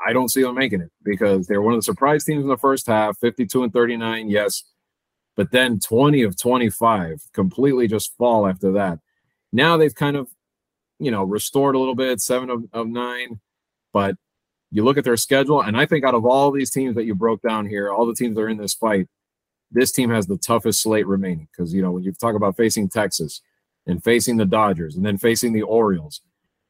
[0.07, 2.59] I don't see them making it because they're one of the surprise teams in the
[2.59, 4.65] first half, 52 and 39, yes.
[5.37, 8.99] But then 20 of 25 completely just fall after that.
[9.53, 10.29] Now they've kind of,
[10.99, 13.41] you know, restored a little bit, seven of, of nine.
[13.93, 14.17] But
[14.75, 17.15] you look at their schedule, and I think out of all these teams that you
[17.15, 19.07] broke down here, all the teams that are in this fight,
[19.71, 21.47] this team has the toughest slate remaining.
[21.53, 23.41] Because, you know, when you talk about facing Texas
[23.87, 26.23] and facing the Dodgers and then facing the Orioles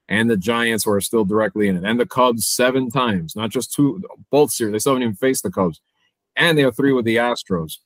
[0.06, 3.48] and the Giants who are still directly in it, and the Cubs seven times, not
[3.48, 4.72] just two, both series.
[4.72, 5.80] They still haven't even faced the Cubs,
[6.36, 7.78] and they have three with the Astros.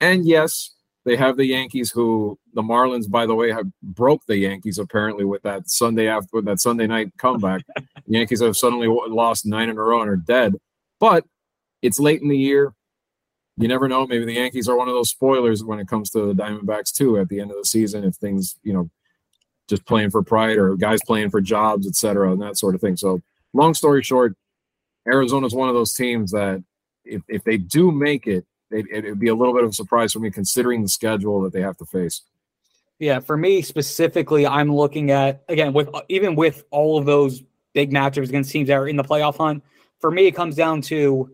[0.00, 0.73] And yes,
[1.04, 5.24] they have the Yankees, who the Marlins, by the way, have broke the Yankees apparently
[5.24, 7.62] with that Sunday after with that Sunday night comeback.
[7.76, 10.54] the Yankees have suddenly lost nine in a row and are dead.
[10.98, 11.24] But
[11.82, 12.72] it's late in the year.
[13.56, 14.06] You never know.
[14.06, 17.18] Maybe the Yankees are one of those spoilers when it comes to the Diamondbacks too.
[17.18, 18.90] At the end of the season, if things you know
[19.68, 22.80] just playing for pride or guys playing for jobs, et cetera, and that sort of
[22.80, 22.96] thing.
[22.96, 24.36] So, long story short,
[25.06, 26.62] Arizona is one of those teams that
[27.04, 30.12] if, if they do make it, it, would be a little bit of a surprise
[30.12, 32.22] for me considering the schedule that they have to face.
[32.98, 37.92] Yeah, for me specifically, I'm looking at again with even with all of those big
[37.92, 39.62] matchups against teams that are in the playoff hunt.
[40.00, 41.30] For me, it comes down to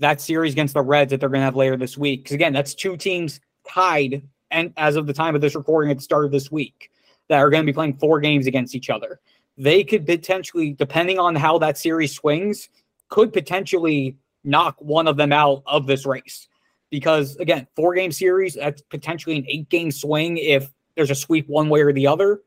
[0.00, 2.24] that series against the Reds that they're going to have later this week.
[2.24, 5.98] Because again, that's two teams tied, and as of the time of this recording, at
[5.98, 6.90] the start of this week
[7.28, 9.20] that are going to be playing four games against each other.
[9.56, 12.68] They could potentially, depending on how that series swings,
[13.08, 16.47] could potentially knock one of them out of this race.
[16.90, 21.48] Because again, four game series, that's potentially an eight game swing if there's a sweep
[21.48, 22.40] one way or the other.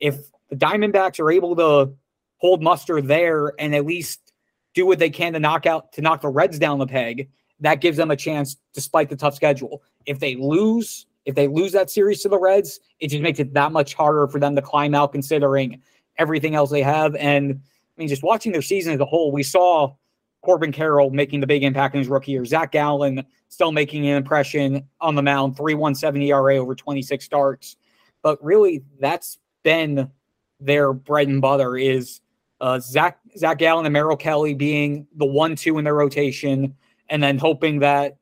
[0.00, 0.18] If
[0.50, 1.94] the Diamondbacks are able to
[2.38, 4.32] hold muster there and at least
[4.74, 7.80] do what they can to knock out to knock the Reds down the peg, that
[7.80, 9.82] gives them a chance despite the tough schedule.
[10.04, 13.54] If they lose, if they lose that series to the Reds, it just makes it
[13.54, 15.80] that much harder for them to climb out considering
[16.18, 17.14] everything else they have.
[17.16, 19.94] And I mean, just watching their season as a whole, we saw
[20.46, 22.44] Corbin Carroll making the big impact in his rookie year.
[22.44, 27.76] Zach Gallen still making an impression on the mound, 317 ERA over 26 starts.
[28.22, 30.08] But really, that's been
[30.60, 32.20] their bread and butter is
[32.60, 36.76] uh, Zach Zach Gallen and Merrill Kelly being the one-two in their rotation,
[37.08, 38.16] and then hoping that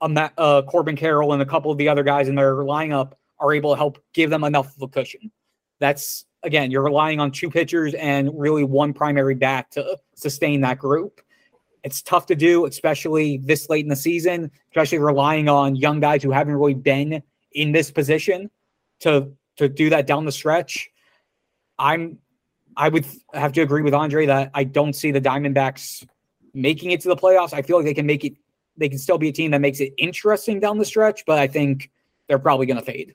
[0.00, 3.52] um, uh, Corbin Carroll and a couple of the other guys in their lineup are
[3.52, 5.30] able to help give them enough of a cushion.
[5.78, 10.78] That's again, you're relying on two pitchers and really one primary bat to sustain that
[10.78, 11.20] group.
[11.86, 16.20] It's tough to do, especially this late in the season, especially relying on young guys
[16.20, 17.22] who haven't really been
[17.52, 18.50] in this position
[19.00, 20.90] to to do that down the stretch.
[21.78, 22.18] I'm
[22.76, 26.04] I would have to agree with Andre that I don't see the Diamondbacks
[26.54, 27.52] making it to the playoffs.
[27.52, 28.32] I feel like they can make it
[28.76, 31.46] they can still be a team that makes it interesting down the stretch, but I
[31.46, 31.92] think
[32.26, 33.14] they're probably going to fade.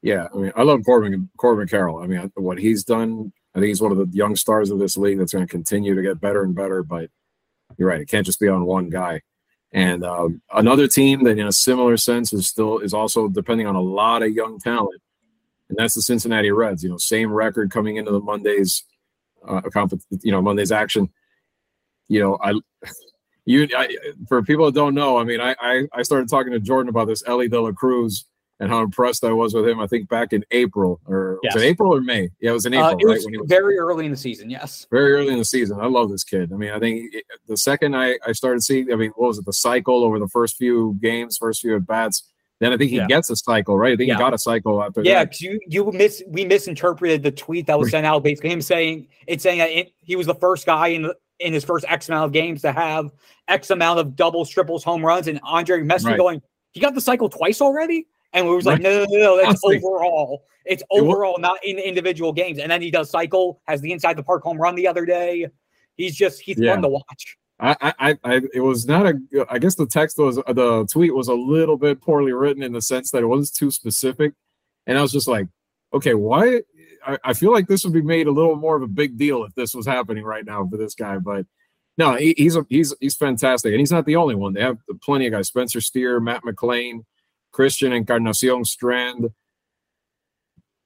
[0.00, 1.98] Yeah, I mean, I love Corbin Corbin Carroll.
[1.98, 4.96] I mean, what he's done, I think he's one of the young stars of this
[4.96, 6.84] league that's going to continue to get better and better.
[6.84, 7.10] But
[7.80, 9.22] you're right, it can't just be on one guy.
[9.72, 13.74] And um, another team that, in a similar sense, is still is also depending on
[13.74, 15.00] a lot of young talent,
[15.68, 16.84] and that's the Cincinnati Reds.
[16.84, 18.84] You know, same record coming into the Mondays,
[19.48, 21.08] uh, comp- you know, Mondays action.
[22.08, 22.60] You know, I
[23.46, 23.96] you I,
[24.28, 27.06] for people that don't know, I mean, I, I, I started talking to Jordan about
[27.06, 28.26] this Elly De La Cruz
[28.60, 29.80] and how impressed I was with him.
[29.80, 31.54] I think back in April or yes.
[31.54, 32.30] was it April or May?
[32.40, 32.90] Yeah, it was in uh, April.
[32.90, 33.40] Uh, it was, right?
[33.40, 34.50] was very early in the season.
[34.50, 35.80] Yes, very early in the season.
[35.80, 36.52] I love this kid.
[36.52, 37.12] I mean, I think
[37.48, 39.46] the second I I started seeing, I mean, what was it?
[39.46, 42.28] The cycle over the first few games, first few at bats.
[42.60, 43.06] Then I think he yeah.
[43.06, 43.94] gets a cycle, right?
[43.94, 44.16] I think yeah.
[44.16, 45.40] he got a cycle after yeah, that.
[45.40, 49.08] Yeah, you you miss we misinterpreted the tweet that was sent out, basically him saying
[49.26, 52.26] it's saying that it, he was the first guy in in his first X amount
[52.26, 53.10] of games to have
[53.48, 56.18] X amount of doubles, triples, home runs, and Andre messed right.
[56.18, 56.42] going,
[56.72, 58.06] he got the cycle twice already.
[58.32, 58.74] And we was right.
[58.74, 60.44] like, no, no, no, no, that's Honestly, overall.
[60.64, 62.58] It's overall, not in individual games.
[62.58, 65.48] And then he does cycle, has the inside the park home run the other day.
[65.96, 66.72] He's just he's yeah.
[66.72, 67.36] fun to watch.
[67.58, 69.20] I, I, I, it was not a.
[69.50, 72.72] I guess the text was uh, the tweet was a little bit poorly written in
[72.72, 74.32] the sense that it wasn't too specific,
[74.86, 75.46] and I was just like,
[75.92, 76.62] okay, why
[77.04, 79.44] I, I, feel like this would be made a little more of a big deal
[79.44, 81.18] if this was happening right now for this guy.
[81.18, 81.44] But
[81.98, 84.54] no, he, he's a, he's he's fantastic, and he's not the only one.
[84.54, 87.04] They have plenty of guys: Spencer Steer, Matt McLain,
[87.52, 89.30] Christian Encarnacion Strand.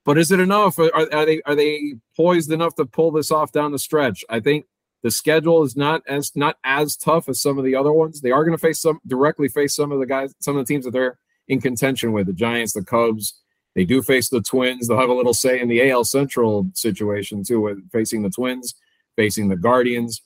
[0.03, 0.77] But is it enough?
[0.77, 4.23] Are, are they are they poised enough to pull this off down the stretch?
[4.29, 4.65] I think
[5.01, 8.21] the schedule is not as not as tough as some of the other ones.
[8.21, 10.71] They are going to face some directly face some of the guys, some of the
[10.71, 13.41] teams that they're in contention with: the Giants, the Cubs,
[13.75, 14.87] they do face the Twins.
[14.87, 18.73] They'll have a little say in the AL Central situation too, with facing the Twins,
[19.15, 20.21] facing the Guardians,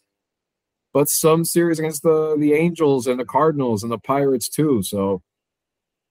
[0.94, 4.84] but some series against the the Angels and the Cardinals and the Pirates too.
[4.84, 5.22] So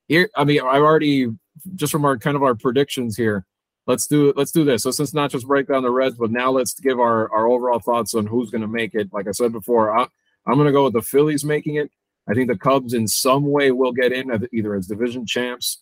[0.09, 1.29] here, I mean, I've already
[1.75, 3.45] just from our kind of our predictions here.
[3.87, 4.83] Let's do let's do this.
[4.83, 7.79] So since not just break down the Reds, but now let's give our our overall
[7.79, 9.09] thoughts on who's going to make it.
[9.13, 10.07] Like I said before, I,
[10.47, 11.91] I'm going to go with the Phillies making it.
[12.29, 15.79] I think the Cubs in some way will get in either as division champs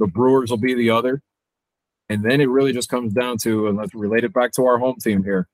[0.00, 1.22] the Brewers will be the other.
[2.08, 4.78] And then it really just comes down to, and let's relate it back to our
[4.78, 5.46] home team here.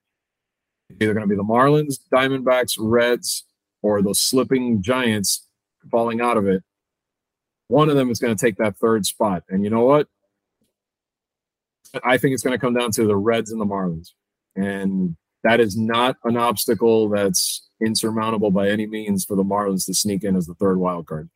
[0.99, 3.43] Either going to be the Marlins, Diamondbacks, Reds,
[3.83, 5.45] or the slipping Giants
[5.91, 6.63] falling out of it.
[7.67, 9.43] One of them is going to take that third spot.
[9.49, 10.07] And you know what?
[12.03, 14.09] I think it's going to come down to the Reds and the Marlins.
[14.55, 19.93] And that is not an obstacle that's insurmountable by any means for the Marlins to
[19.93, 21.29] sneak in as the third wild card.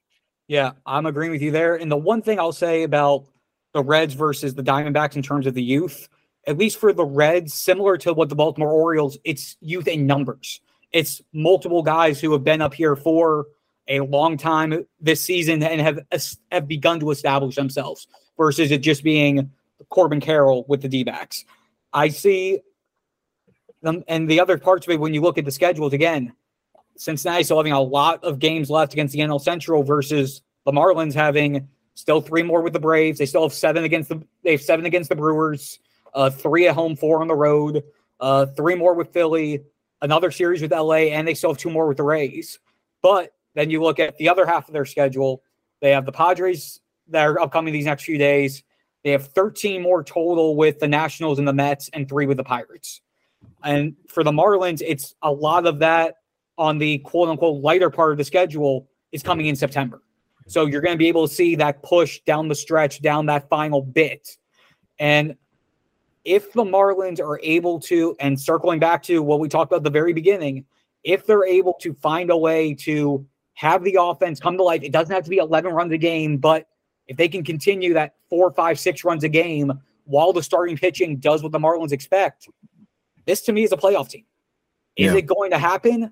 [0.47, 1.75] Yeah, I'm agreeing with you there.
[1.75, 3.25] And the one thing I'll say about
[3.73, 6.09] the Reds versus the Diamondbacks in terms of the youth,
[6.47, 10.59] at least for the Reds, similar to what the Baltimore Orioles, it's youth in numbers.
[10.91, 13.45] It's multiple guys who have been up here for
[13.91, 15.99] a long time this season and have
[16.51, 19.51] have begun to establish themselves versus it just being
[19.89, 21.45] Corbin Carroll with the D-backs.
[21.91, 22.61] I see
[23.81, 26.33] them and the other parts of it when you look at the schedules again,
[26.97, 31.13] Cincinnati still having a lot of games left against the NL Central versus the Marlins
[31.13, 33.19] having still three more with the Braves.
[33.19, 35.79] They still have seven against the they have seven against the Brewers,
[36.13, 37.83] uh, three at home, four on the road,
[38.21, 39.63] uh, three more with Philly,
[40.01, 42.59] another series with LA, and they still have two more with the Rays.
[43.01, 45.43] But then you look at the other half of their schedule.
[45.81, 48.63] They have the Padres that are upcoming these next few days.
[49.03, 52.43] They have 13 more total with the Nationals and the Mets, and three with the
[52.43, 53.01] Pirates.
[53.63, 56.15] And for the Marlins, it's a lot of that
[56.57, 60.01] on the quote unquote lighter part of the schedule is coming in September.
[60.47, 63.49] So you're going to be able to see that push down the stretch, down that
[63.49, 64.37] final bit.
[64.99, 65.35] And
[66.23, 69.83] if the Marlins are able to, and circling back to what we talked about at
[69.83, 70.65] the very beginning,
[71.03, 74.91] if they're able to find a way to have the offense come to life, it
[74.91, 76.67] doesn't have to be 11 runs a game, but
[77.07, 79.71] if they can continue that four, five, six runs a game
[80.05, 82.47] while the starting pitching does what the Marlins expect,
[83.25, 84.25] this to me is a playoff team.
[84.95, 85.19] Is yeah.
[85.19, 86.11] it going to happen?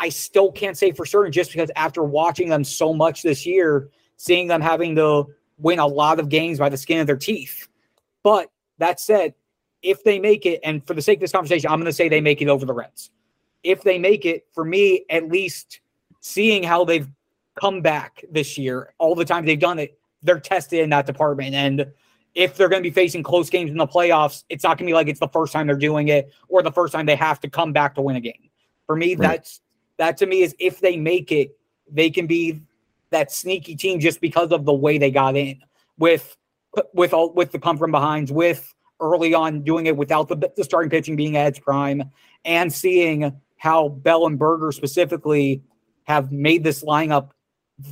[0.00, 3.90] I still can't say for certain just because after watching them so much this year,
[4.16, 5.26] seeing them having to
[5.58, 7.68] win a lot of games by the skin of their teeth.
[8.22, 9.34] But that said,
[9.82, 12.08] if they make it, and for the sake of this conversation, I'm going to say
[12.08, 13.10] they make it over the Reds.
[13.62, 15.80] If they make it, for me, at least
[16.20, 17.08] seeing how they've
[17.58, 21.54] come back this year, all the time they've done it, they're tested in that department.
[21.54, 21.86] And
[22.34, 24.90] if they're going to be facing close games in the playoffs, it's not going to
[24.90, 27.40] be like it's the first time they're doing it or the first time they have
[27.40, 28.50] to come back to win a game.
[28.86, 29.28] For me, right.
[29.28, 29.60] that's
[29.98, 31.56] that to me is if they make it,
[31.90, 32.60] they can be
[33.10, 35.60] that sneaky team just because of the way they got in
[35.98, 36.36] with
[36.92, 40.64] with all with the come from behinds, with early on doing it without the, the
[40.64, 42.02] starting pitching being at its prime,
[42.44, 45.62] and seeing how Bell and Burger specifically
[46.08, 47.30] have made this lineup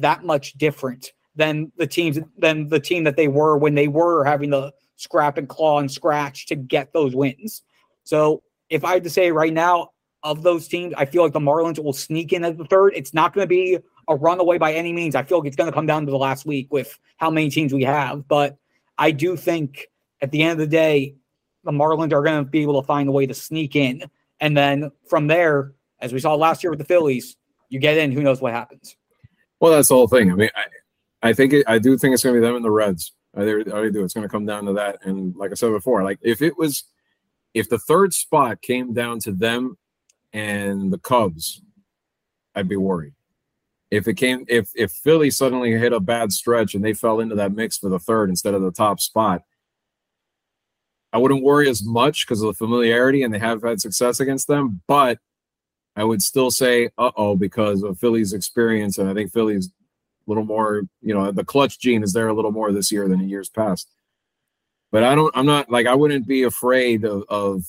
[0.00, 4.24] that much different than the teams than the team that they were when they were
[4.24, 7.62] having to scrap and claw and scratch to get those wins.
[8.04, 9.90] So if I had to say right now,
[10.26, 12.92] of those teams, I feel like the Marlins will sneak in at the third.
[12.96, 15.14] It's not going to be a runaway by any means.
[15.14, 17.48] I feel like it's going to come down to the last week with how many
[17.48, 18.26] teams we have.
[18.26, 18.56] But
[18.98, 19.86] I do think
[20.20, 21.14] at the end of the day,
[21.62, 24.02] the Marlins are going to be able to find a way to sneak in.
[24.40, 27.36] And then from there, as we saw last year with the Phillies,
[27.68, 28.96] you get in, who knows what happens.
[29.60, 30.30] Well, that's the whole thing.
[30.30, 32.64] I mean, I, I think it, I do think it's going to be them and
[32.64, 33.12] the Reds.
[33.36, 34.04] I, I do.
[34.04, 34.98] It's going to come down to that.
[35.02, 36.84] And like I said before, like if it was,
[37.54, 39.78] if the third spot came down to them
[40.32, 41.62] and the Cubs,
[42.54, 43.14] I'd be worried.
[43.90, 47.36] If it came, if if Philly suddenly hit a bad stretch and they fell into
[47.36, 49.42] that mix for the third instead of the top spot,
[51.12, 54.48] I wouldn't worry as much because of the familiarity and they have had success against
[54.48, 54.82] them.
[54.88, 55.18] But
[55.96, 59.70] I would still say, uh oh, because of Philly's experience, and I think Philly's a
[60.30, 63.20] little more, you know, the clutch gene is there a little more this year than
[63.20, 63.88] in years past.
[64.92, 67.64] But I don't, I'm not like I wouldn't be afraid of, of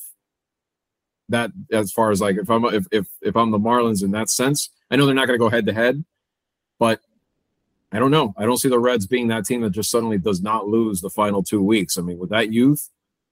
[1.29, 4.29] that as far as like if I'm if if if I'm the Marlins in that
[4.29, 4.69] sense.
[4.89, 6.03] I know they're not going to go head to head,
[6.79, 7.01] but
[7.91, 8.33] I don't know.
[8.37, 11.09] I don't see the Reds being that team that just suddenly does not lose the
[11.09, 11.97] final two weeks.
[11.97, 12.89] I mean, with that youth,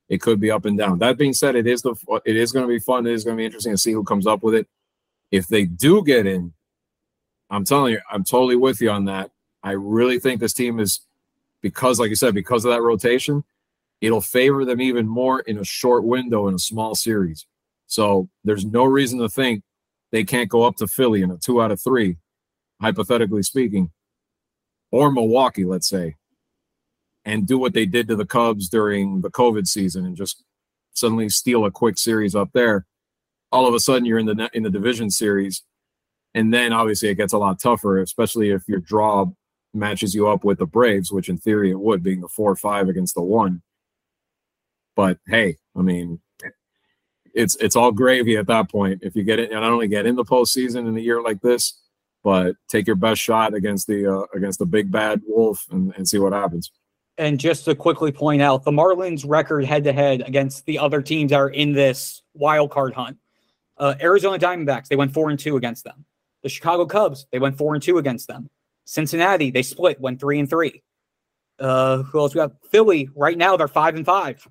[0.10, 1.00] it could be up and down.
[1.00, 3.08] That being said, it is the it is going to be fun.
[3.08, 4.68] It is going to be interesting to see who comes up with it.
[5.36, 6.54] If they do get in,
[7.50, 9.32] I'm telling you, I'm totally with you on that.
[9.64, 11.02] I really think this team is
[11.62, 13.44] because, like you said, because of that rotation,
[14.02, 17.46] it'll favor them even more in a short window in a small series.
[17.88, 19.64] So there's no reason to think
[20.12, 22.18] they can't go up to Philly in a two out of three,
[22.82, 23.92] hypothetically speaking,
[24.92, 26.16] or Milwaukee, let's say,
[27.26, 30.44] and do what they did to the Cubs during the COVID season and just
[30.94, 32.86] suddenly steal a quick series up there.
[33.52, 35.64] All of a sudden, you're in the in the division series,
[36.34, 39.28] and then obviously it gets a lot tougher, especially if your draw
[39.74, 42.90] matches you up with the Braves, which in theory it would, being the four five
[42.90, 43.62] against the one.
[44.96, 46.20] But hey, I mean,
[47.34, 49.02] it's it's all gravy at that point.
[49.04, 51.82] If you get it, not only get in the postseason in a year like this,
[52.24, 56.08] but take your best shot against the uh, against the big bad wolf and, and
[56.08, 56.72] see what happens.
[57.18, 61.02] And just to quickly point out, the Marlins' record head to head against the other
[61.02, 63.18] teams that are in this wild card hunt.
[63.78, 66.06] Uh, Arizona Diamondbacks, they went four and two against them.
[66.44, 68.50] The Chicago Cubs, they went four and two against them.
[68.86, 70.84] Cincinnati, they split, went three and three.
[71.60, 72.52] Uh, who else we got?
[72.70, 74.48] Philly, right now they're five and five.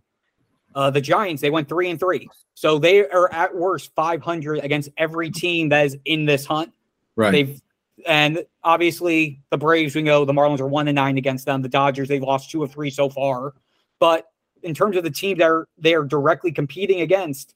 [0.74, 2.28] Uh, the Giants, they went three and three.
[2.54, 6.72] So they are at worst 500 against every team that is in this hunt.
[7.16, 7.30] Right.
[7.30, 7.60] They've
[8.06, 11.62] and obviously the Braves, we know the Marlins are one and nine against them.
[11.62, 13.54] The Dodgers, they've lost two of three so far.
[14.00, 14.26] But
[14.62, 17.54] in terms of the team that are they are directly competing against,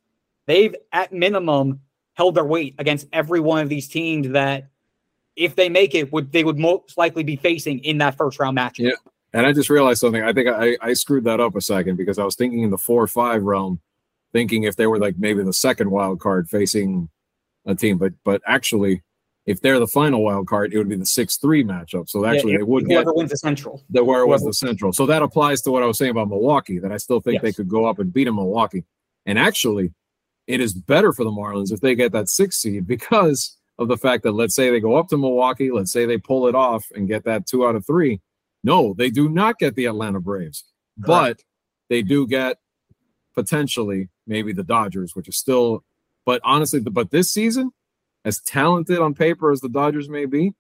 [0.49, 1.81] they've at minimum
[2.15, 4.69] held their weight against every one of these teams that
[5.37, 8.57] if they make it, would they would most likely be facing in that first round
[8.57, 8.81] match.
[8.81, 8.91] Yeah.
[9.33, 10.23] And I just realized something.
[10.23, 12.79] I think I, I screwed that up a second because I was thinking in the
[12.79, 13.81] four or five realm,
[14.33, 17.09] thinking if they were like maybe the second wild card facing
[17.67, 19.03] a team, but but actually,
[19.47, 22.09] if they're the final wild card, it would be the six three matchup.
[22.09, 23.85] So actually, yeah, they would whoever get wins the central.
[23.91, 24.93] The where it was the central.
[24.93, 26.79] So that applies to what I was saying about Milwaukee.
[26.79, 27.43] That I still think yes.
[27.43, 28.85] they could go up and beat a Milwaukee.
[29.27, 29.93] And actually,
[30.49, 33.97] it is better for the Marlins if they get that six seed because of the
[33.97, 36.85] fact that let's say they go up to Milwaukee, let's say they pull it off
[36.97, 38.21] and get that two out of three
[38.65, 40.65] no, they do not get the Atlanta Braves,
[41.03, 41.07] Correct.
[41.07, 41.45] but
[41.89, 42.59] they do get
[43.35, 45.85] potentially maybe the Dodgers, which is still,
[46.27, 47.71] but honestly, but this season,
[48.25, 50.55] as talented on paper as the Dodgers may be,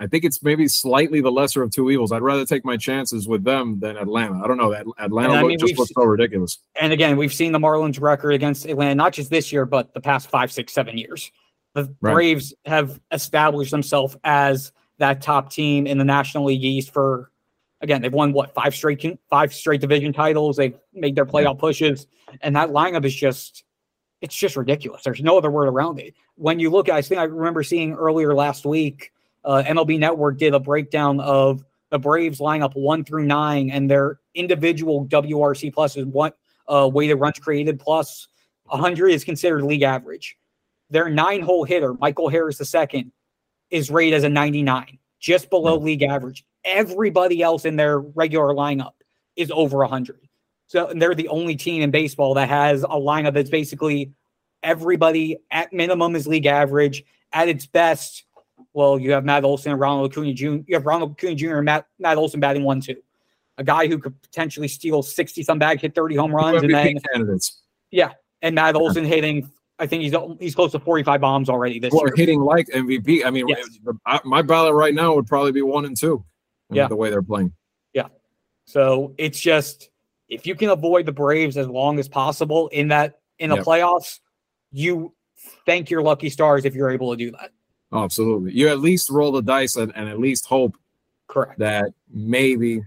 [0.00, 2.10] I think it's maybe slightly the lesser of two evils.
[2.10, 4.42] I'd rather take my chances with them than Atlanta.
[4.42, 4.72] I don't know.
[4.98, 6.58] Atlanta I mean, just looks so ridiculous.
[6.74, 10.00] And again, we've seen the Marlins record against Atlanta, not just this year, but the
[10.00, 11.30] past five, six, seven years.
[11.74, 12.14] The right.
[12.14, 17.30] Braves have established themselves as that top team in the National League East for
[17.82, 20.56] again, they've won what five straight five straight division titles.
[20.56, 22.06] They've made their playoff pushes,
[22.40, 23.64] and that lineup is just
[24.20, 25.02] it's just ridiculous.
[25.02, 26.14] There's no other word around it.
[26.36, 29.12] When you look, at I think I remember seeing earlier last week,
[29.44, 34.20] uh, MLB Network did a breakdown of the Braves lineup one through nine and their
[34.34, 36.38] individual WRC plus is what
[36.68, 38.28] uh, weighted runs created plus
[38.66, 40.36] 100 is considered league average.
[40.90, 43.10] Their nine hole hitter, Michael Harris II,
[43.70, 46.44] is rated as a 99, just below league average.
[46.64, 48.92] Everybody else in their regular lineup
[49.36, 50.28] is over 100.
[50.66, 54.12] So they're the only team in baseball that has a lineup that's basically
[54.62, 57.04] everybody at minimum is league average.
[57.32, 58.24] At its best,
[58.72, 60.44] well, you have Matt Olson and Ronald Acuna Jr.
[60.66, 61.56] You have Ronald Acuna Jr.
[61.56, 62.96] and Matt, Matt Olson batting one two.
[63.58, 66.98] A guy who could potentially steal 60 some bag, hit 30 home runs, and then
[67.12, 67.62] candidates.
[67.90, 68.12] Yeah.
[68.40, 69.50] And Matt Olson hitting
[69.80, 72.14] I think he's he's close to 45 bombs already this well, year.
[72.14, 73.24] hitting like MVP.
[73.24, 73.66] I mean, yes.
[74.24, 76.22] my ballot right now would probably be one and two.
[76.70, 77.52] Yeah, the way they're playing.
[77.94, 78.08] Yeah.
[78.66, 79.88] So it's just
[80.28, 83.64] if you can avoid the Braves as long as possible in that in the yep.
[83.64, 84.20] playoffs,
[84.70, 85.14] you
[85.64, 87.50] thank your lucky stars if you're able to do that.
[87.92, 88.52] Oh, absolutely.
[88.52, 90.76] You at least roll the dice and, and at least hope
[91.28, 92.82] correct that maybe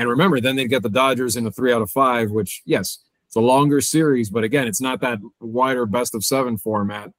[0.00, 3.00] and remember then they get the Dodgers in a three out of five, which yes,
[3.26, 7.10] it's a longer series, but again, it's not that wider best of seven format.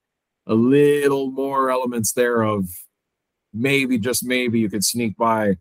[0.48, 2.70] A little more elements there of
[3.54, 5.58] maybe, just maybe, you could sneak by.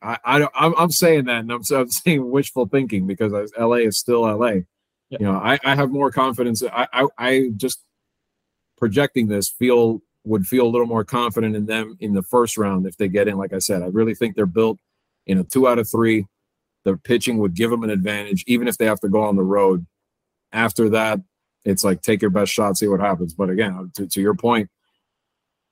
[0.00, 3.98] I, I I'm, I'm saying that, and I'm, I'm saying wishful thinking because LA is
[3.98, 4.60] still LA.
[5.10, 6.62] You know, I, I have more confidence.
[6.62, 7.82] I, I, I just
[8.78, 12.86] projecting this feel would feel a little more confident in them in the first round
[12.86, 13.36] if they get in.
[13.36, 14.78] Like I said, I really think they're built
[15.26, 16.26] in a two out of three
[16.84, 19.42] the pitching would give them an advantage, even if they have to go on the
[19.42, 19.86] road.
[20.52, 21.20] After that,
[21.64, 23.34] it's like take your best shot, see what happens.
[23.34, 24.68] But again, to, to your point,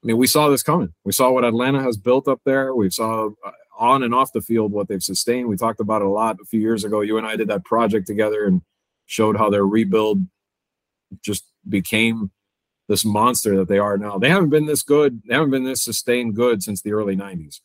[0.03, 0.95] I mean, we saw this coming.
[1.05, 2.75] We saw what Atlanta has built up there.
[2.75, 5.49] We saw uh, on and off the field what they've sustained.
[5.49, 7.01] We talked about it a lot a few years ago.
[7.01, 8.63] You and I did that project together and
[9.07, 10.25] showed how their rebuild
[11.23, 12.31] just became
[12.91, 14.19] this monster that they are now.
[14.19, 15.23] They haven't been this good.
[15.25, 17.61] They haven't been this sustained good since the early 90s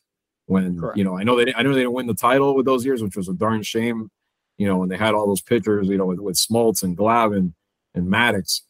[0.46, 0.96] when Correct.
[0.96, 3.02] you know I know they I know they didn't win the title with those years,
[3.02, 4.08] which was a darn shame.
[4.56, 7.54] You know when they had all those pitchers, you know with, with Smoltz and Glavine
[7.96, 8.60] and Maddux,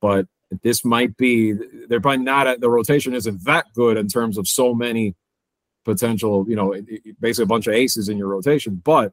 [0.00, 0.28] but
[0.62, 1.52] this might be
[1.88, 5.16] they're probably not at the rotation isn't that good in terms of so many
[5.84, 6.80] potential you know
[7.20, 9.12] basically a bunch of aces in your rotation, but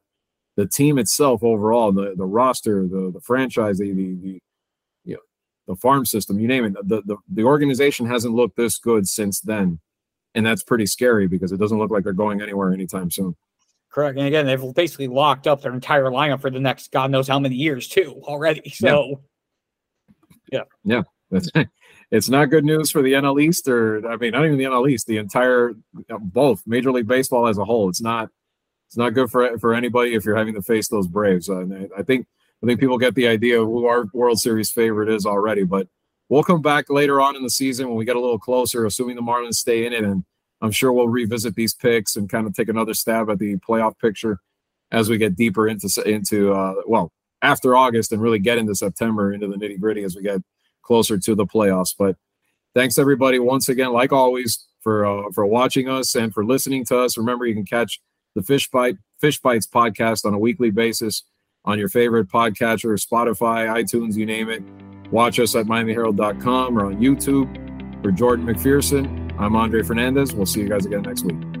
[0.54, 4.40] the team itself overall the the roster the the franchise the the,
[5.66, 8.56] the you know the farm system you name it the, the the organization hasn't looked
[8.56, 9.78] this good since then
[10.34, 13.36] and that's pretty scary because it doesn't look like they're going anywhere anytime soon.
[13.90, 14.16] Correct.
[14.16, 17.40] And again, they've basically locked up their entire lineup for the next God knows how
[17.40, 18.70] many years too already.
[18.70, 19.22] So
[20.52, 20.62] yeah.
[20.84, 21.02] Yeah.
[21.30, 21.50] That's
[22.10, 24.90] it's not good news for the NL East or I mean not even the NL
[24.90, 25.74] East, the entire
[26.20, 27.88] both Major League Baseball as a whole.
[27.88, 28.28] It's not
[28.88, 31.48] it's not good for for anybody if you're having to face those Braves.
[31.48, 32.26] And I think
[32.62, 35.88] I think people get the idea of who our World Series favorite is already, but
[36.28, 39.16] we'll come back later on in the season when we get a little closer, assuming
[39.16, 40.04] the Marlins stay in it.
[40.04, 40.24] And
[40.60, 43.98] I'm sure we'll revisit these picks and kind of take another stab at the playoff
[43.98, 44.40] picture
[44.92, 49.32] as we get deeper into into uh, well after August and really get into September
[49.32, 50.40] into the nitty gritty as we get
[50.82, 51.94] closer to the playoffs.
[51.98, 52.16] But
[52.74, 56.98] thanks everybody once again, like always, for uh, for watching us and for listening to
[56.98, 57.16] us.
[57.16, 58.00] Remember, you can catch
[58.34, 61.22] the Fish Byte Fish Bytes podcast on a weekly basis
[61.64, 64.62] on your favorite podcatcher, Spotify, iTunes, you name it.
[65.10, 67.68] Watch us at MiamiHerald.com or on YouTube.
[68.02, 70.34] For Jordan McPherson, I'm Andre Fernandez.
[70.34, 71.59] We'll see you guys again next week.